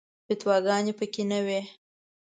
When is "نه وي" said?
1.31-1.61